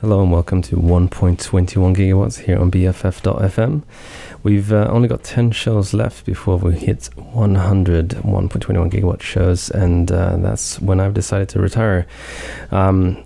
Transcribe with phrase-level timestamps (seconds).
[0.00, 3.82] Hello and welcome to 1.21 gigawatts here on BFF.fm.
[4.44, 10.12] We've uh, only got 10 shows left before we hit 100 1.21 gigawatt shows, and
[10.12, 12.06] uh, that's when I've decided to retire.
[12.70, 13.24] Um,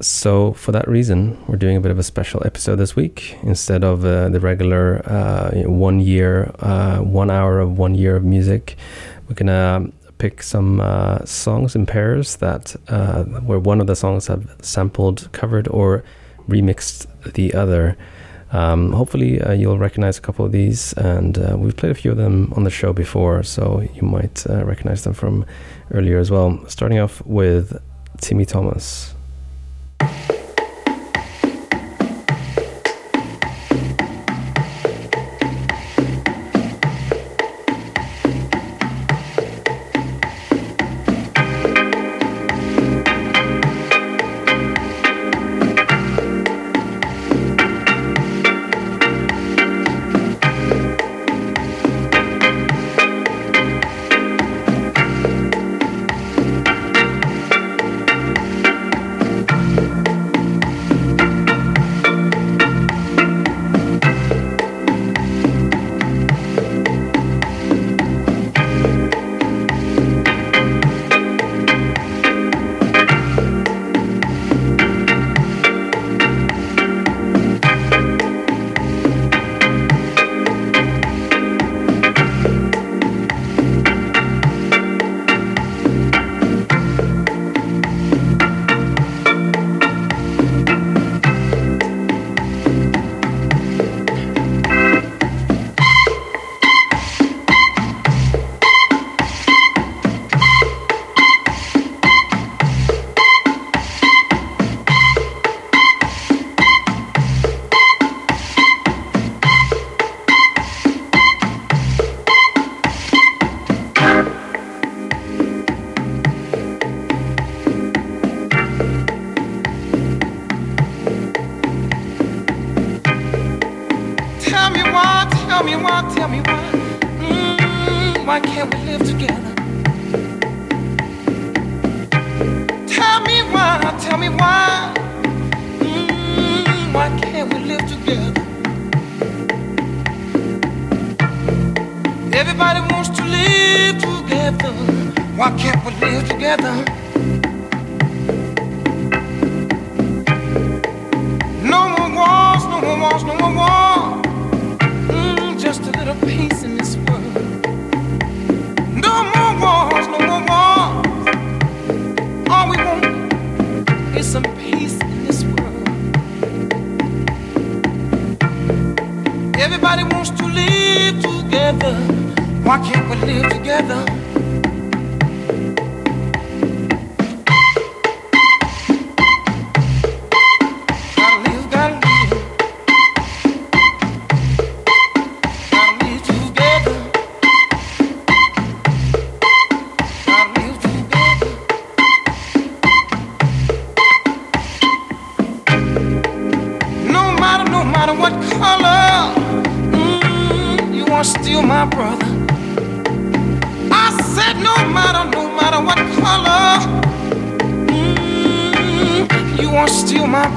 [0.00, 3.36] so, for that reason, we're doing a bit of a special episode this week.
[3.42, 8.22] Instead of uh, the regular uh, one year, uh, one hour of one year of
[8.22, 8.76] music,
[9.28, 14.26] we're to pick some uh, songs in pairs that uh, where one of the songs
[14.26, 16.04] have sampled, covered, or
[16.48, 17.96] remixed the other.
[18.52, 22.12] Um, hopefully, uh, you'll recognize a couple of these, and uh, we've played a few
[22.12, 25.44] of them on the show before, so you might uh, recognize them from
[25.90, 26.64] earlier as well.
[26.68, 27.82] Starting off with
[28.20, 29.14] Timmy Thomas.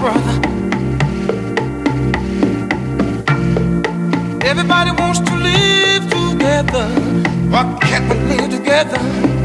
[0.09, 0.35] brother.
[4.43, 6.87] Everybody wants to live together.
[7.51, 9.38] Why can't we live together?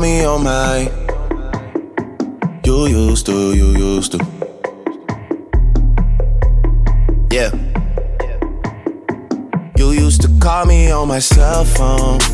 [0.00, 0.90] Me on my.
[2.64, 4.18] You used to, you used to.
[7.30, 7.50] Yeah.
[9.76, 12.33] You used to call me on my cell phone.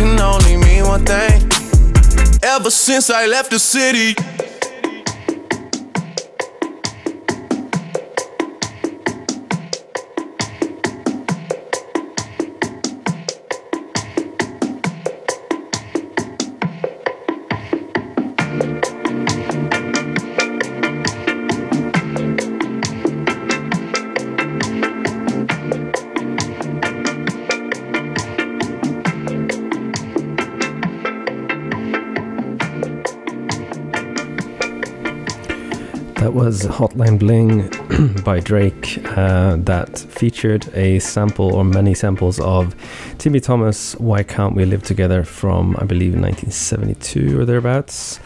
[0.00, 1.42] can only mean one thing.
[2.42, 4.14] Ever since I left the city.
[36.20, 37.70] That was Hotline Bling
[38.24, 42.76] by Drake uh, that featured a sample or many samples of
[43.16, 48.20] Timmy Thomas, Why Can't We Live Together from, I believe, 1972 or thereabouts.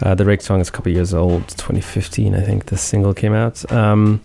[0.00, 3.34] Uh, the Drake song is a couple years old, 2015, I think the single came
[3.34, 3.70] out.
[3.70, 4.22] Um,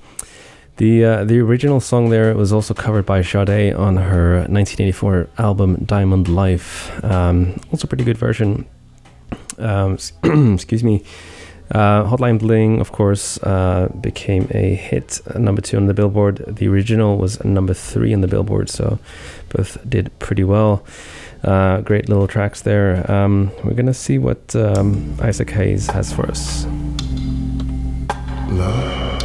[0.77, 5.83] the uh, the original song there was also covered by Sade on her 1984 album
[5.83, 7.03] Diamond Life.
[7.03, 8.65] Um, also, pretty good version.
[9.57, 9.97] Um,
[10.53, 11.03] excuse me.
[11.71, 16.43] Uh, Hotline Bling, of course, uh, became a hit, uh, number two on the Billboard.
[16.45, 18.99] The original was number three on the Billboard, so
[19.49, 20.83] both did pretty well.
[21.43, 23.09] Uh, great little tracks there.
[23.09, 26.65] Um, we're gonna see what um, Isaac Hayes has for us.
[28.49, 29.23] Love.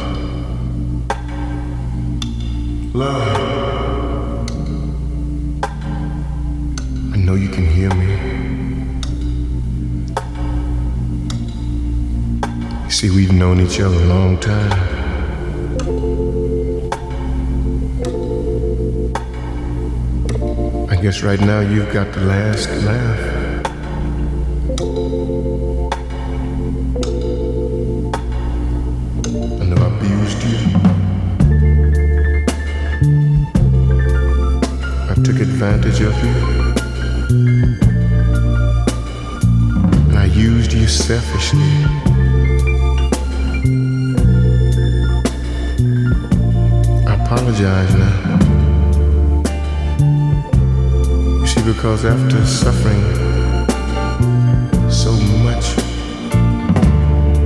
[2.95, 4.49] Love.
[7.13, 8.36] I know you can hear me.
[12.89, 14.71] See, we've known each other a long time.
[20.89, 23.19] I guess right now you've got the last laugh.
[29.61, 30.57] I abused you.
[35.07, 36.35] I took advantage of you.
[40.09, 42.06] And I used you selfishly.
[47.29, 48.39] Apologize now.
[51.41, 53.03] You see, because after suffering
[54.89, 55.11] so
[55.43, 55.77] much,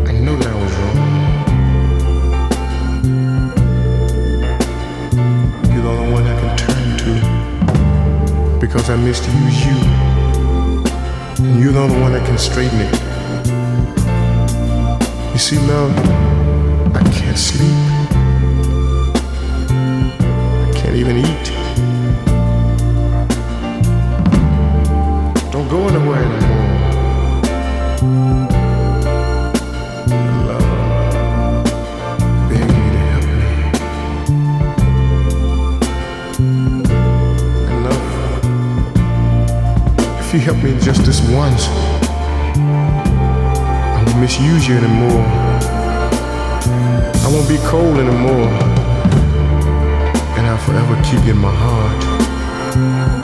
[0.08, 0.98] I know that I was wrong.
[5.74, 9.78] You're the only one I can turn to because I misused you.
[11.44, 12.94] And you're the only one that can straighten it.
[15.34, 15.92] You see, love,
[16.96, 18.01] I can't sleep.
[21.02, 21.48] Even eat.
[25.52, 26.68] Don't go anywhere anymore.
[30.46, 30.68] Love,
[32.52, 32.82] help me.
[40.20, 41.68] If you help me just this once,
[43.88, 45.26] I won't misuse you anymore.
[47.24, 48.71] I won't be cold anymore
[50.72, 53.21] forever keep in my heart.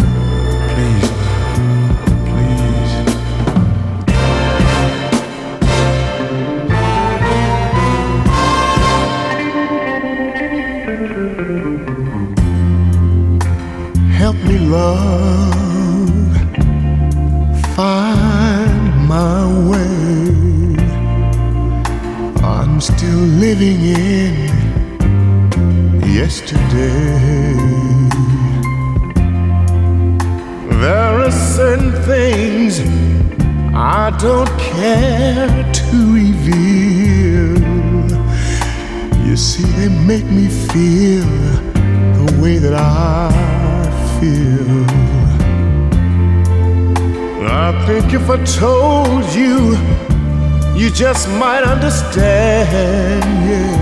[50.98, 53.78] Just might understand, yeah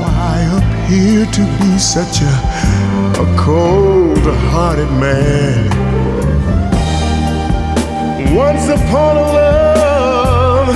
[0.00, 2.34] why I appear to be such a,
[3.22, 4.18] a cold
[4.50, 5.70] hearted man.
[8.34, 10.66] Once upon a love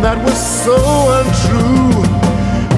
[0.00, 0.78] that was so
[1.18, 2.02] untrue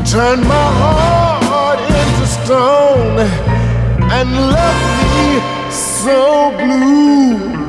[0.05, 3.21] turned my heart into stone
[4.17, 7.68] and left me so blue.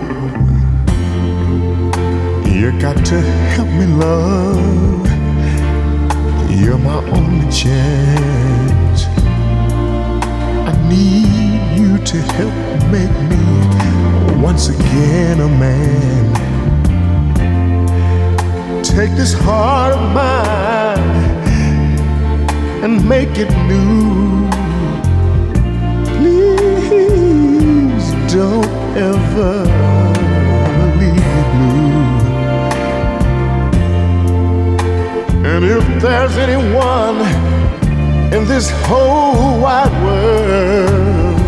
[2.69, 3.19] You got to
[3.55, 5.07] help me love.
[6.51, 9.05] You're my only chance
[10.67, 12.53] I need you to help
[12.91, 13.41] make me
[14.39, 16.33] once again a man.
[18.83, 20.99] Take this heart of mine
[22.83, 24.47] and make it new.
[26.19, 29.98] Please don't ever
[35.41, 37.21] And if there's anyone
[38.33, 41.39] in this whole wide world,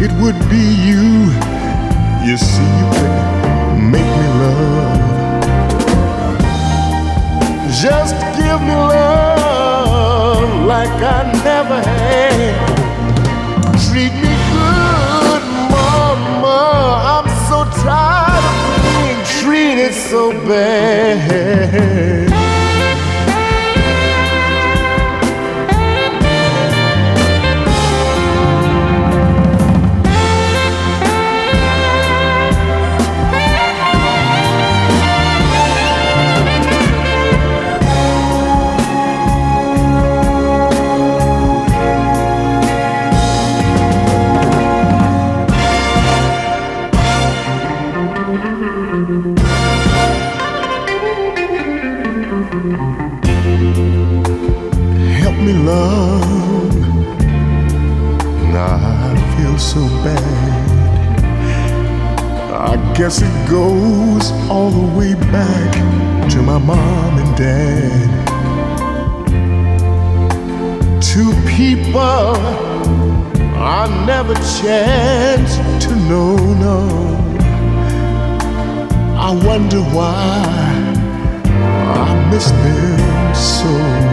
[0.00, 1.30] it would be you.
[2.24, 5.00] You see, you can make me love.
[7.82, 12.54] Just give me love like I never had.
[13.88, 15.42] Treat me good,
[15.74, 16.58] mama.
[17.12, 18.39] I'm so tired
[19.42, 22.39] of so treated
[59.60, 60.70] so bad.
[62.50, 65.72] I guess it goes all the way back
[66.30, 68.10] to my mom and dad.
[71.02, 72.36] Two people
[73.56, 76.80] I never chanced to know, no.
[79.18, 80.42] I wonder why
[81.98, 84.09] I miss them so.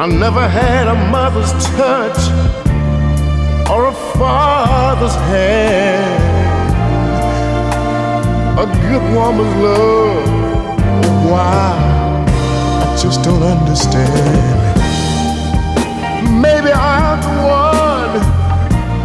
[0.00, 2.30] I never had a mother's touch
[3.68, 6.22] or a father's hand.
[8.60, 10.22] A good woman's love.
[11.28, 11.74] Why?
[12.28, 14.78] I just don't understand.
[16.30, 18.22] Maybe I'm the one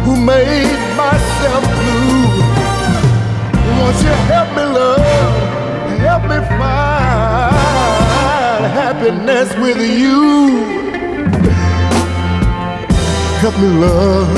[0.04, 2.22] who made myself blue.
[3.80, 5.02] Won't you help me, love?
[5.98, 7.54] Help me find
[8.70, 10.83] happiness with you.
[13.44, 14.28] Help me, love.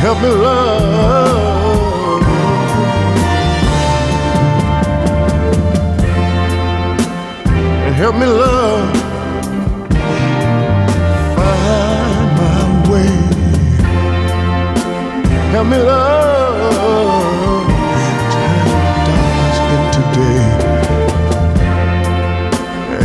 [0.00, 2.22] Help me, love.
[7.94, 8.96] Help me, love.
[11.36, 13.12] Find my way.
[15.52, 16.21] Help me, love.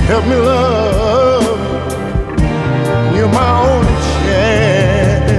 [0.07, 1.59] Help me, love.
[3.13, 5.31] You're my only chance.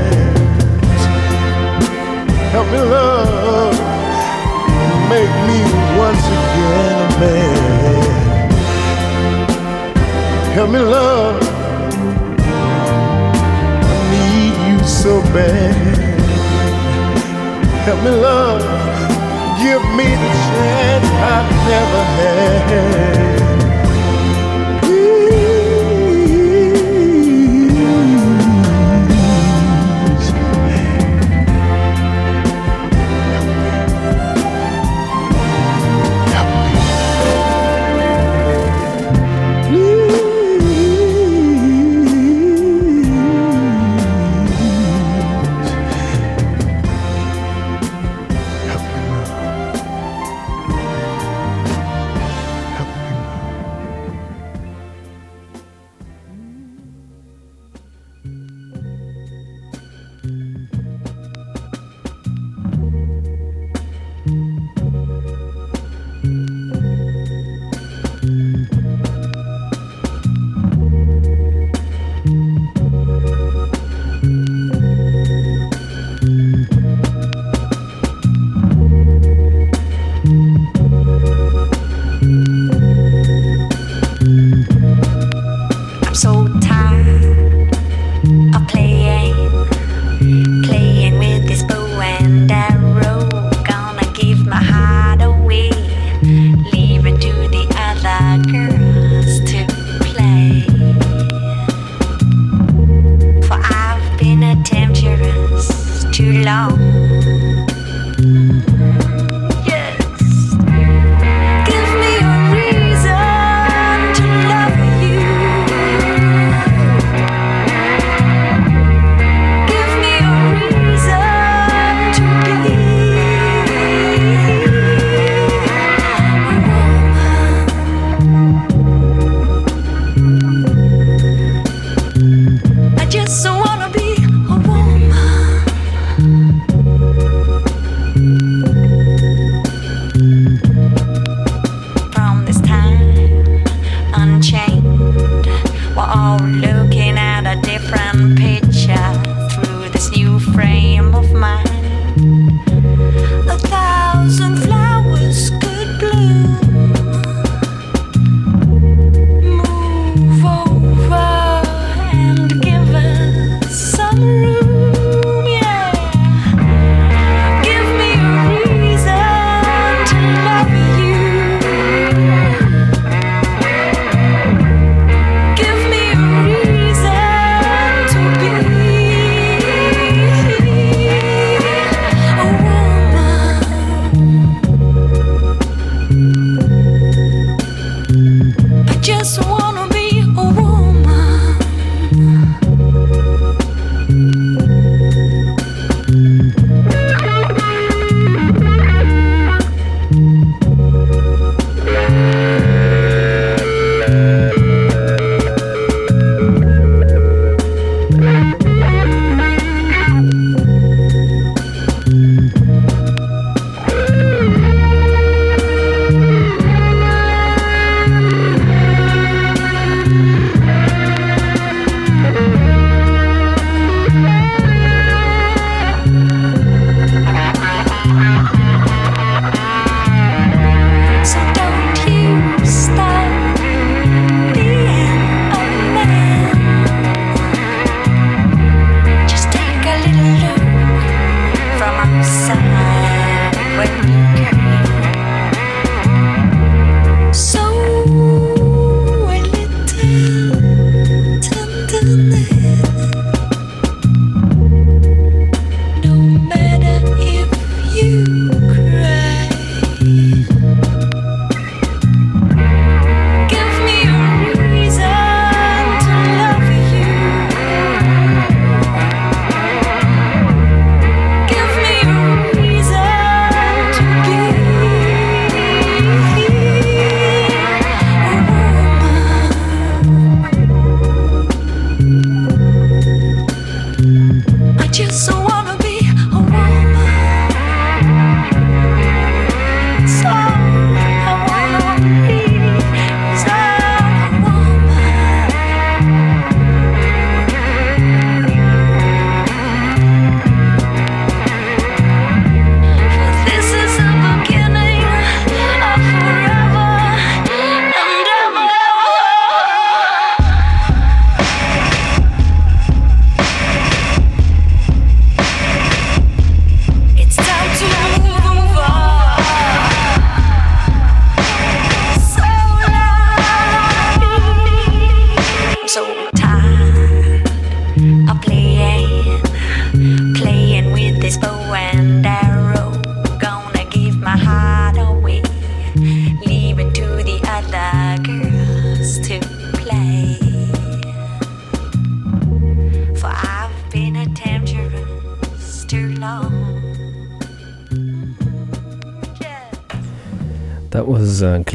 [2.52, 3.74] Help me, love.
[5.08, 5.60] Make me
[5.96, 8.50] once again a man.
[10.52, 11.42] Help me, love.
[13.84, 15.74] I need you so bad.
[17.86, 18.60] Help me, love.
[19.62, 23.47] Give me the chance I've never had.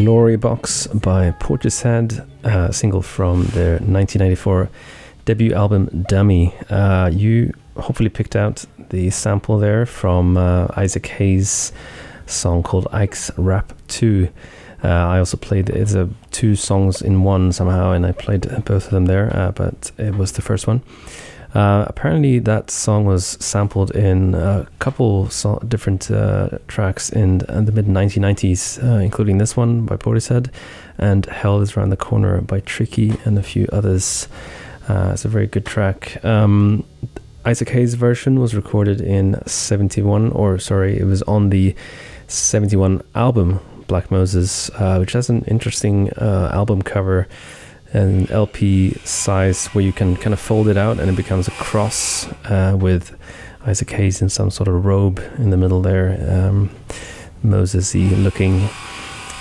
[0.04, 4.70] Glory Box by Portishead, uh, single from their 1994
[5.24, 6.54] debut album Dummy.
[6.70, 11.72] Uh, you hopefully picked out the sample there from uh, Isaac Hayes'
[12.26, 14.28] song called Ike's Rap 2.
[14.84, 18.88] Uh, I also played it's a two songs in one somehow, and I played both
[18.88, 20.82] of them there, uh, but it was the first one.
[21.54, 27.66] Uh, apparently, that song was sampled in a couple so- different uh, tracks in, in,
[27.66, 30.50] the mid 1990s, uh, including this one by Portishead
[30.98, 34.28] and Hell is Around the Corner by Tricky and a few others.
[34.90, 36.24] Uh, it's a very good track.
[36.26, 36.86] Um,
[37.46, 41.76] Isaac Hayes' version was recorded in 71, or sorry, it was on the
[42.28, 47.28] 71 album Black Moses, uh, which has an interesting album cover
[47.94, 51.52] an LP size where you can kind of fold it out and it becomes a
[51.52, 53.16] cross uh, with
[53.66, 56.70] Isaac Hayes in some sort of robe in the middle there, um,
[57.44, 58.68] Moses-y looking.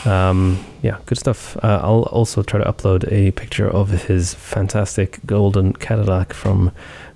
[0.05, 1.57] Um, yeah, good stuff.
[1.63, 6.73] Uh, I'll also try to upload a picture of his fantastic golden Cadillac from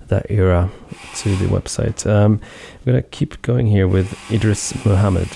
[0.07, 0.69] that era
[1.15, 2.09] to the website.
[2.09, 2.41] Um,
[2.79, 5.27] I'm going to keep going here with Idris Muhammad.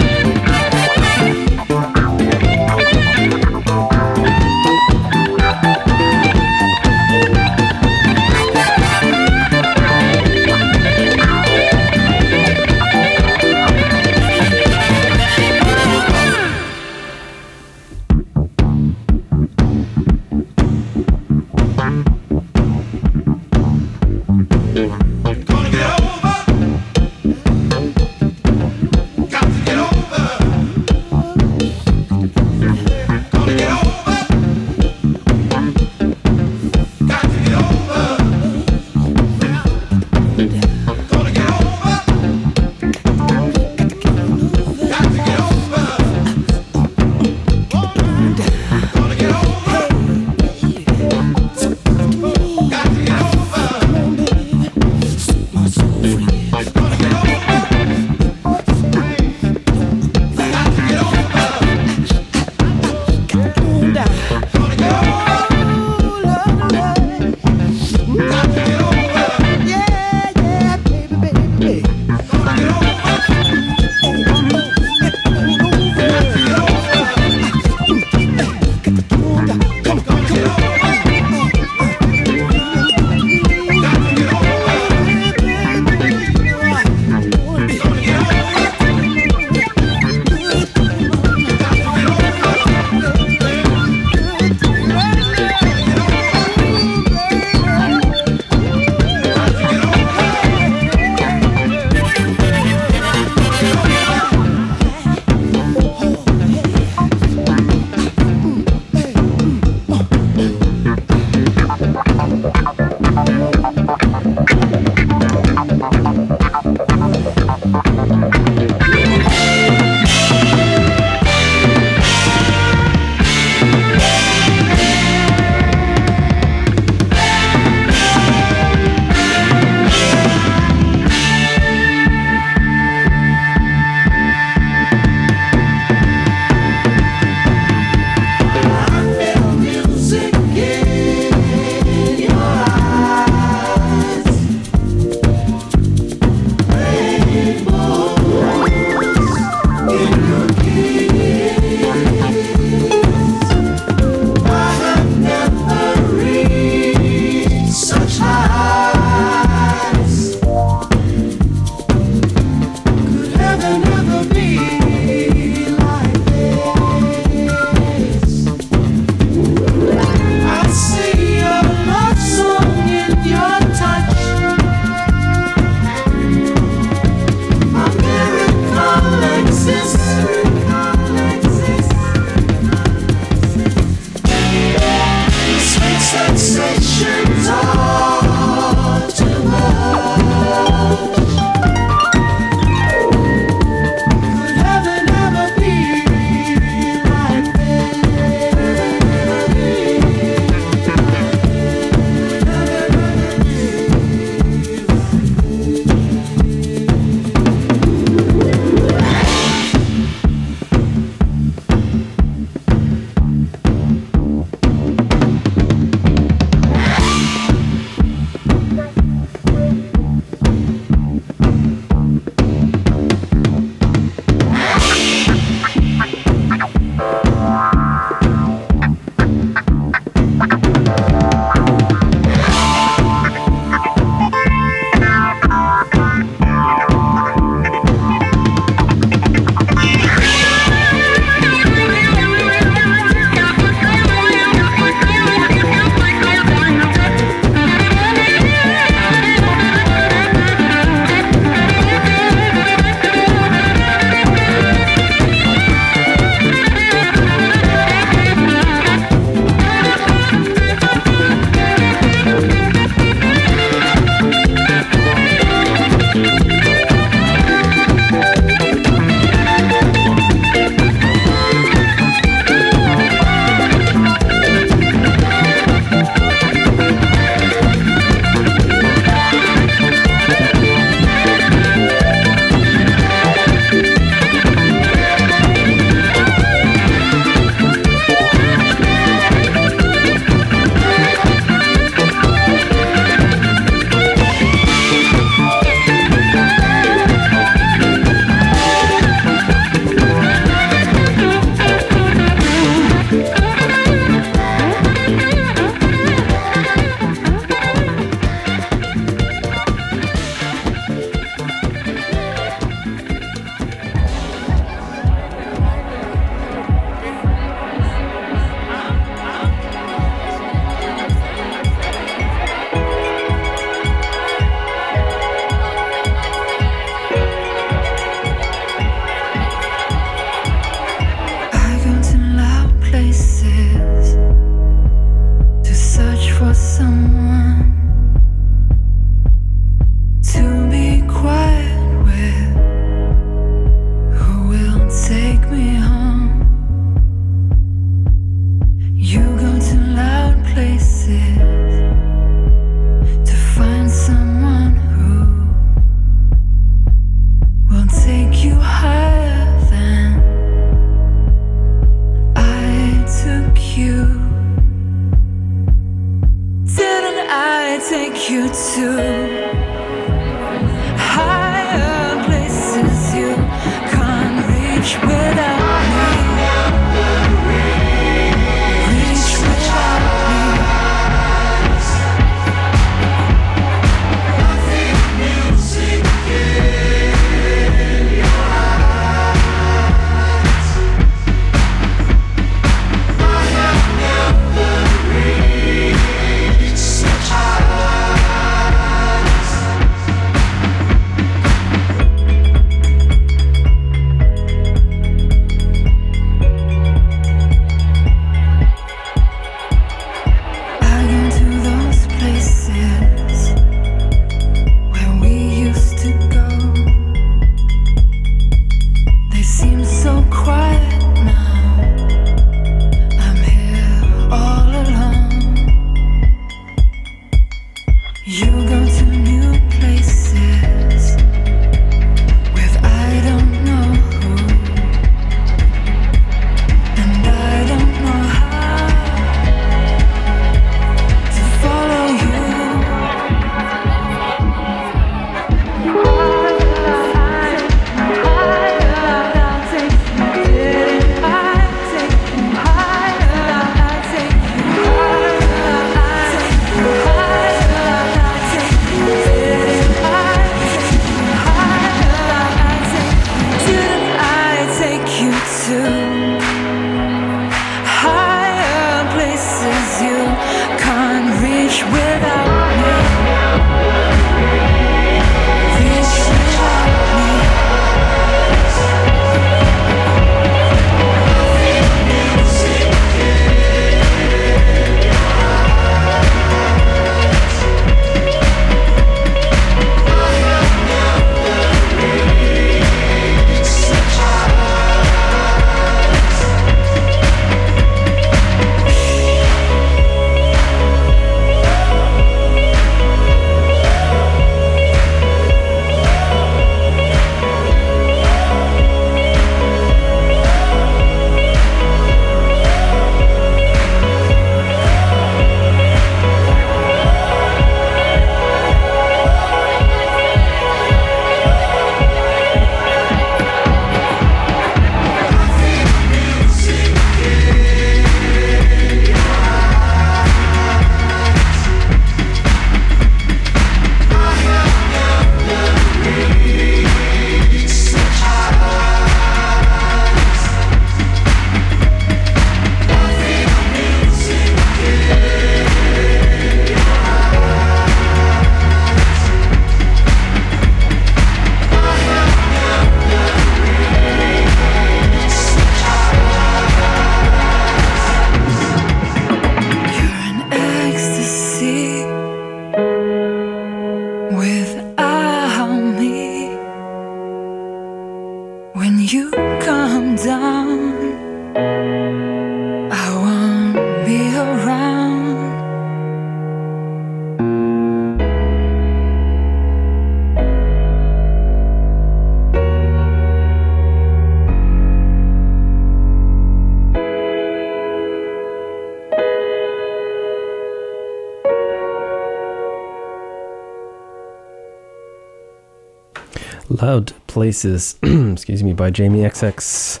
[597.30, 600.00] Places, excuse me, by Jamie XX.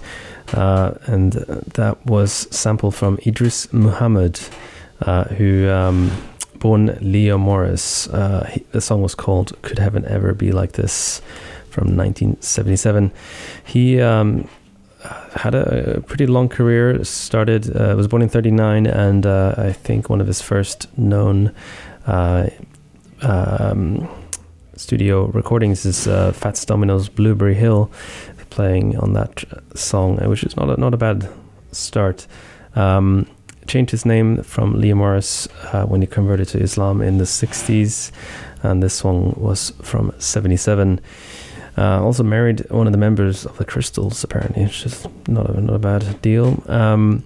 [0.52, 4.40] Uh, and that was sample from Idris Muhammad,
[5.02, 6.10] uh, who um,
[6.58, 8.08] born Leo Morris.
[8.08, 11.22] Uh, he, the song was called "Could Heaven Ever Be Like This"
[11.70, 13.12] from 1977.
[13.64, 14.48] He um,
[15.36, 17.04] had a, pretty long career.
[17.04, 21.54] Started uh, was born in '39, and uh, I think one of his first known.
[22.08, 22.48] Uh,
[23.22, 24.08] um,
[24.80, 27.90] studio recordings is uh, Fats Domino's Blueberry Hill,
[28.48, 31.28] playing on that song, which is not a, not a bad
[31.70, 32.26] start.
[32.74, 33.26] Um,
[33.66, 38.10] changed his name from Liam Morris uh, when he converted to Islam in the 60s,
[38.62, 40.98] and this song was from 77.
[41.76, 44.62] Uh, also married one of the members of the Crystals, apparently.
[44.62, 46.62] It's just not a, not a bad deal.
[46.66, 47.22] Um,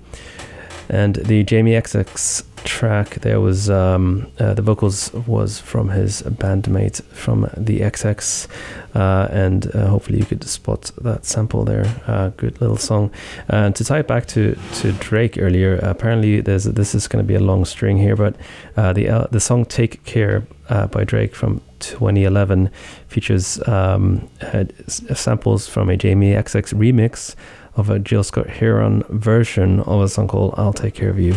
[0.88, 7.02] and the Jamie XX track there was um, uh, the vocals was from his bandmate
[7.04, 8.48] from the XX,
[8.94, 11.86] uh, and uh, hopefully you could spot that sample there.
[12.06, 13.10] Uh, good little song.
[13.48, 17.26] And to tie it back to to Drake earlier, apparently there's this is going to
[17.26, 18.36] be a long string here, but
[18.76, 22.70] uh, the the song "Take Care" by Drake from 2011
[23.08, 24.28] features um,
[24.88, 27.34] samples from a Jamie XX remix
[27.76, 31.34] of a Jill Scott Heron version of a song called I'll Take Care of You.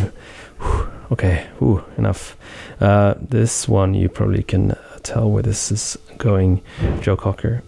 [0.59, 2.37] Whew, okay, Ooh, enough.
[2.79, 6.61] Uh, this one you probably can tell where this is going.
[7.01, 7.63] Joe Cocker.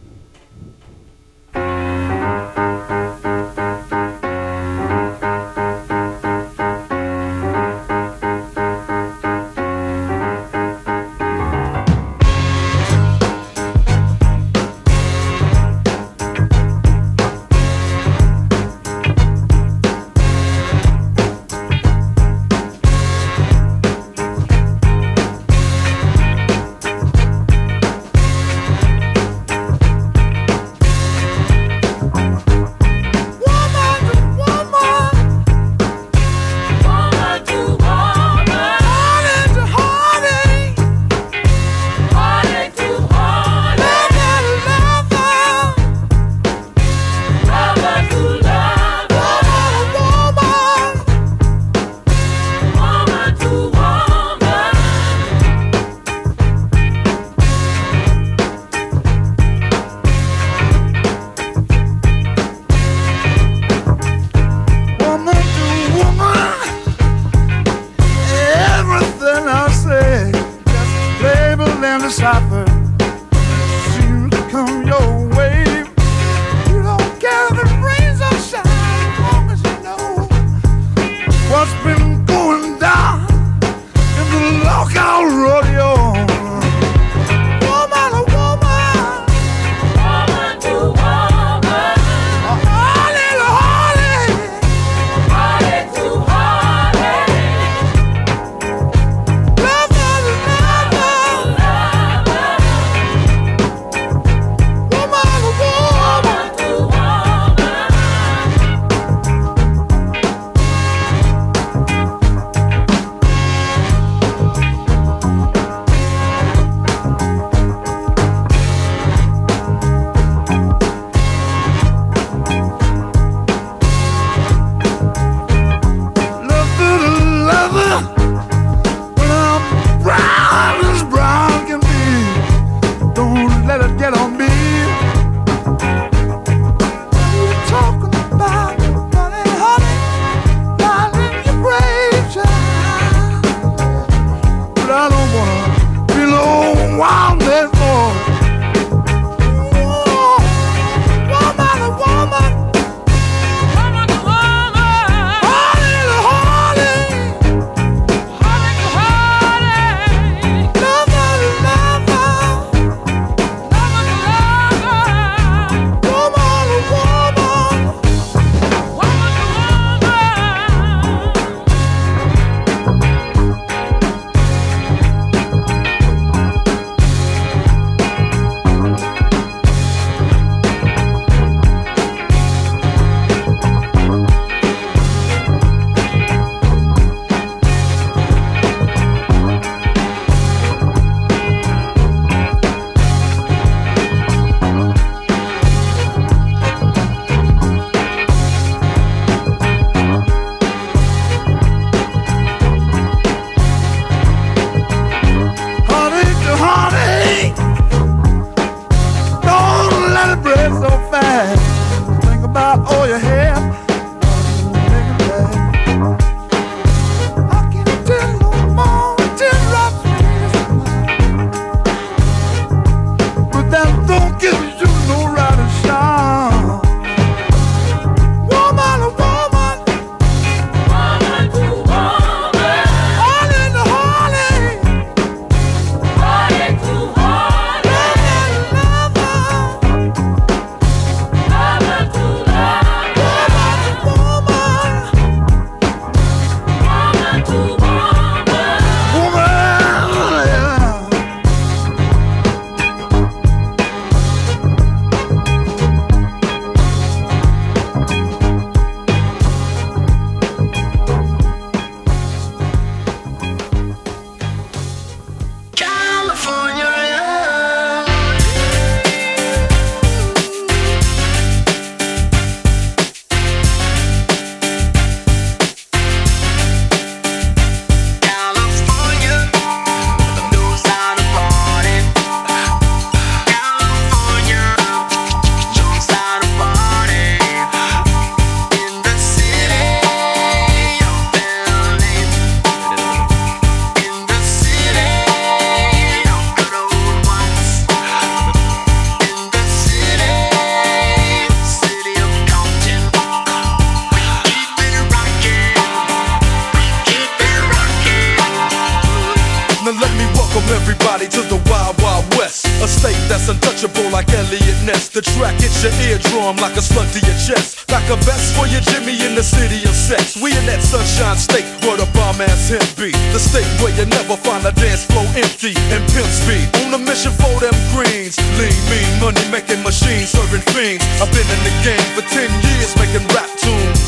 [329.99, 331.03] machine serving fiends.
[331.19, 333.99] I've been in the game for 10 years making rap tunes.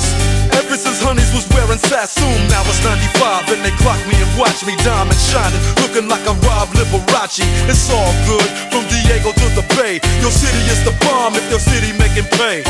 [0.56, 4.64] Ever since honeys was wearing Sassoon, now it's 95 and they clock me and watch
[4.64, 7.44] me diamond shining, looking like I rob Liberace.
[7.68, 10.00] It's all good from Diego to the Bay.
[10.24, 12.64] Your city is the bomb if your city making pay.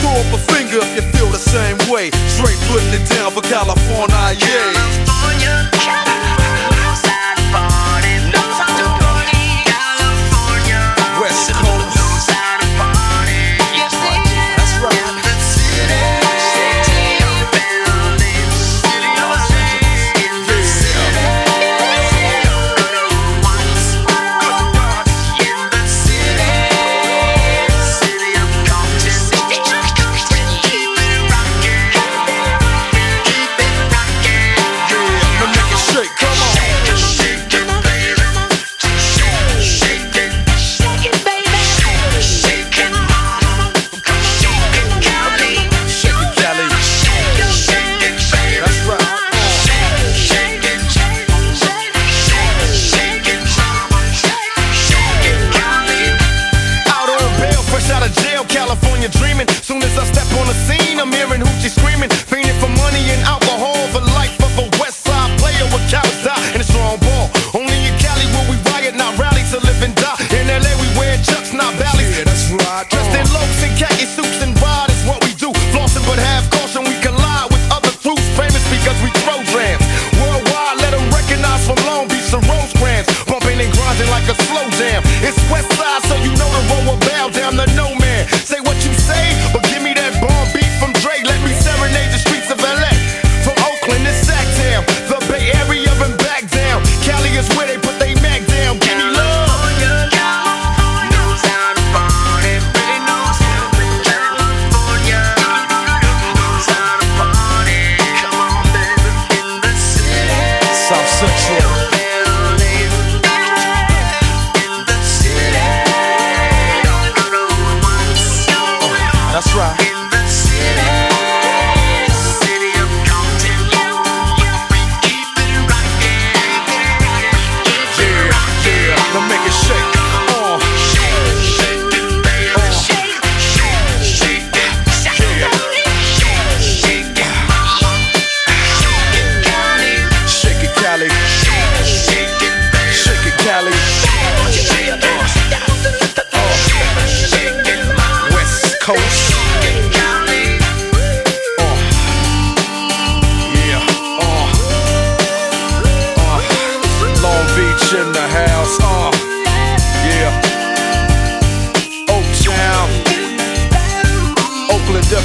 [0.00, 2.12] Throw up a finger if you feel the same way.
[2.28, 5.05] Straight putting it down for California, yeah.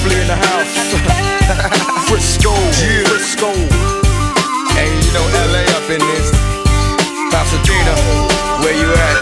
[0.01, 0.73] Swiftly in the house.
[2.09, 3.05] Frisco, yeah.
[3.05, 3.53] Frisco.
[4.81, 6.33] And you know LA up in this.
[7.29, 7.93] Pasadena,
[8.65, 9.21] where you at?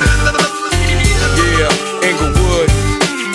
[1.59, 2.71] Yeah, Inglewood.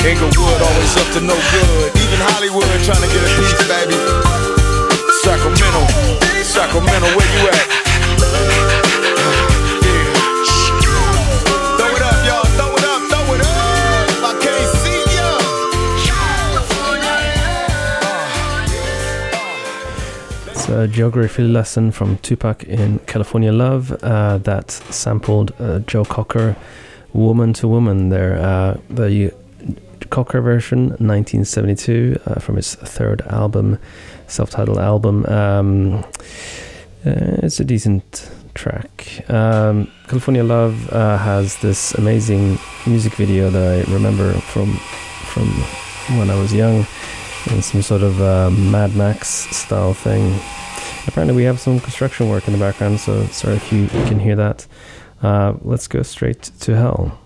[0.08, 1.92] Inglewood always up to no good.
[2.00, 3.73] Even Hollywood trying to get a piece back.
[20.84, 26.56] a geography lesson from Tupac in California Love uh, that sampled uh, Joe Cocker,
[27.14, 28.38] Woman to Woman, there.
[28.38, 29.32] Uh, the
[30.10, 33.78] Cocker version, 1972, uh, from his third album,
[34.26, 35.24] self titled album.
[35.24, 36.04] Um,
[37.06, 39.24] uh, it's a decent track.
[39.30, 44.76] Um, California Love uh, has this amazing music video that I remember from
[45.32, 45.48] from
[46.18, 46.86] when I was young
[47.50, 50.38] in some sort of uh, Mad Max style thing.
[51.06, 54.36] Apparently, we have some construction work in the background, so sorry if you can hear
[54.36, 54.66] that.
[55.22, 57.18] Uh, let's go straight to hell.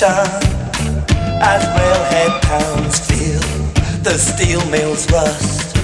[0.00, 0.46] Quotation.
[1.42, 3.40] As railhead towns feel
[4.02, 5.76] the steel mills rust,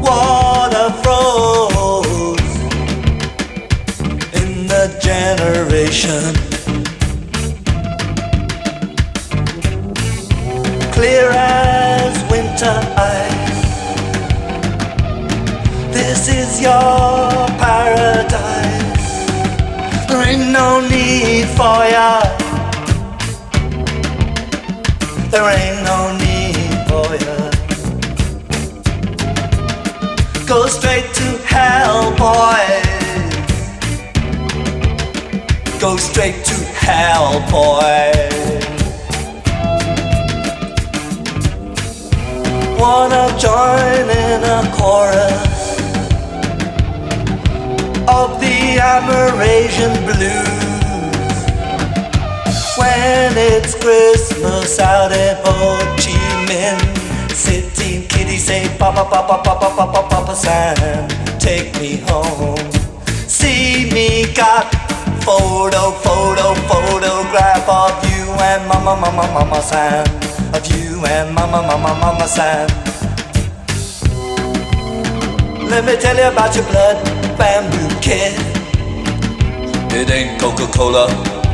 [0.00, 2.40] water froze
[4.34, 6.34] in the generation.
[10.92, 13.62] Clear as winter ice.
[15.92, 18.28] This is your paradise.
[20.08, 22.39] There ain't no need for ya.
[25.30, 27.36] There ain't no need for ya.
[30.44, 32.90] Go straight to hell, boys.
[35.80, 36.54] Go straight to
[36.84, 38.30] hell, boys.
[42.80, 45.78] Wanna join in a chorus
[48.08, 50.69] of the Amerasian blues
[52.80, 56.16] when it's Christmas out in Ho Chi
[56.48, 56.80] Minh
[57.34, 58.06] City.
[58.08, 61.08] Kitty say, Papa, Papa, Papa, Papa, Papa Sam,
[61.38, 62.70] take me home.
[63.28, 64.72] See me got
[65.22, 70.04] photo, photo, photograph of you and Mama, Mama, Mama Sam,
[70.54, 72.68] of you and Mama, Mama, Mama Sam.
[75.68, 76.96] Let me tell you about your blood
[77.38, 78.34] bamboo kid.
[79.92, 81.06] It ain't Coca Cola,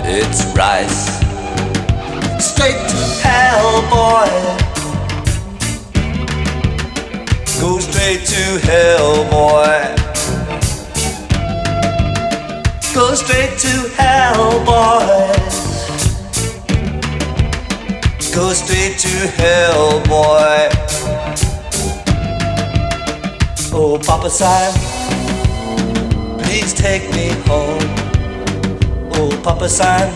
[0.08, 1.06] it's rice.
[2.38, 4.30] Straight to hell, boy.
[7.60, 9.96] Go straight to hell, boy.
[12.94, 15.32] Go straight to hell, boy.
[18.34, 20.68] Go straight to hell, boy.
[23.72, 24.72] Oh, Papa Sam,
[26.38, 28.05] please take me home.
[29.16, 30.12] Papa San,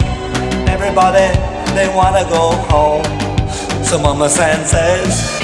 [0.68, 1.32] everybody,
[1.74, 3.02] they wanna go home.
[3.82, 5.39] So Mama San says,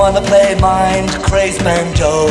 [0.00, 2.28] wanna play mind crazed banjo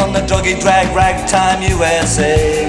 [0.00, 2.66] On the druggy drag ragtime USA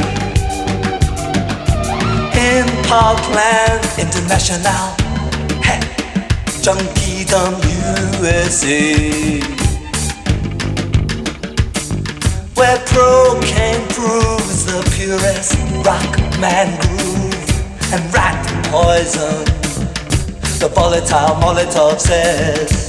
[2.50, 4.86] In Parkland International.
[5.62, 5.80] Hey,
[6.64, 7.54] Junkie Dumb
[8.18, 9.40] USA
[12.58, 15.54] Where cocaine proves the purest
[15.86, 16.12] rock
[16.42, 19.53] man groove And rat poison
[20.64, 22.88] the volatile Molotov says.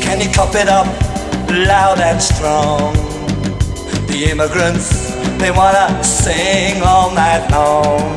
[0.00, 0.86] Can you cop it up
[1.50, 2.94] loud and strong?
[4.06, 4.99] The immigrants
[5.40, 8.14] they wanna sing all night long.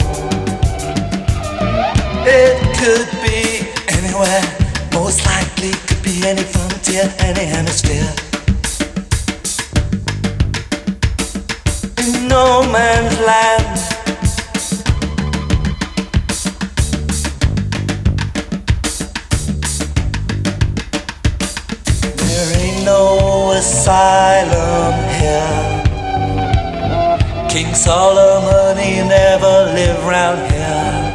[2.28, 3.68] It could be
[3.98, 4.44] anywhere,
[4.94, 8.12] most likely could be any frontier, any hemisphere.
[12.04, 13.80] In no man's land.
[22.18, 25.73] There ain't no asylum here.
[27.54, 31.14] King Solomon, he never lived round here.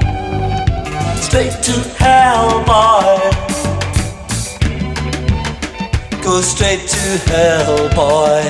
[1.20, 3.18] Straight to hell, boy.
[6.22, 8.44] Go straight to hell, boy.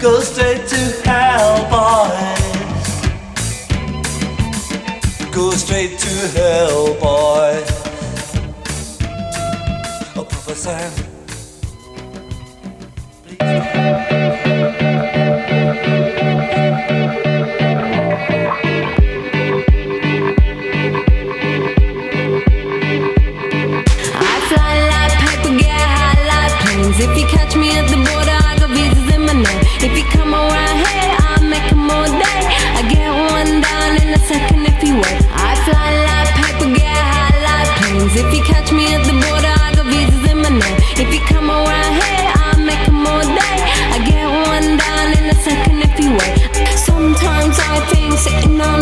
[0.00, 2.40] Go straight to hell, boys.
[5.30, 7.62] Go straight to hell, boy.
[10.16, 11.09] Oh, Professor.
[15.82, 16.09] I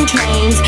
[0.09, 0.68] trains.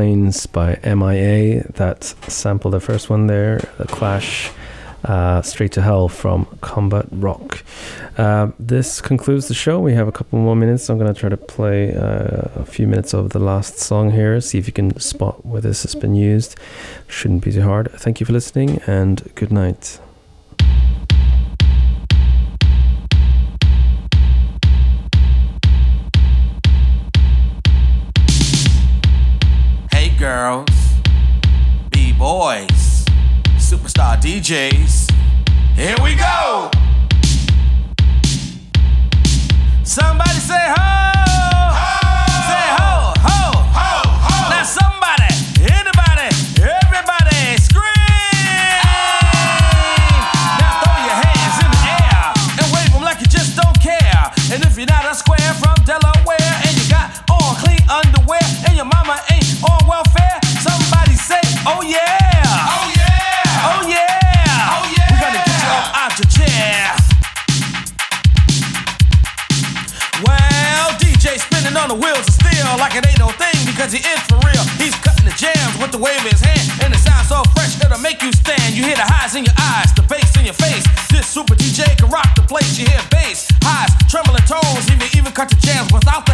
[0.00, 1.62] Planes by MIA.
[1.74, 4.50] That sample, the first one there, The Clash,
[5.04, 7.62] uh, Straight to Hell from Combat Rock.
[8.16, 9.78] Uh, this concludes the show.
[9.78, 10.88] We have a couple more minutes.
[10.88, 14.40] I'm going to try to play uh, a few minutes of the last song here,
[14.40, 16.58] see if you can spot where this has been used.
[17.06, 17.92] Shouldn't be too hard.
[17.92, 20.00] Thank you for listening and good night.
[30.50, 30.94] Girls,
[31.90, 33.04] B boys,
[33.56, 35.10] superstar DJs.
[35.76, 36.70] Here we go.
[39.84, 40.99] Somebody say ho.
[72.90, 74.64] Like it ain't no thing because he is for real.
[74.78, 77.78] He's cutting the jams with the wave of his hand, and it sounds so fresh
[77.78, 78.74] it'll make you stand.
[78.74, 80.82] You hear the highs in your eyes, the bass in your face.
[81.10, 82.78] This super DJ can rock the place.
[82.78, 86.26] You hear bass, highs, trembling tones, even even cut the jams without